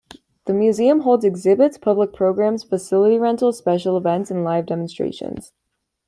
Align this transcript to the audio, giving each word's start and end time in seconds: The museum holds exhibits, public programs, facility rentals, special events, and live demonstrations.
The 0.45 0.53
museum 0.55 1.01
holds 1.01 1.23
exhibits, 1.23 1.77
public 1.77 2.11
programs, 2.11 2.63
facility 2.63 3.19
rentals, 3.19 3.59
special 3.59 3.95
events, 3.97 4.31
and 4.31 4.43
live 4.43 4.65
demonstrations. 4.65 5.53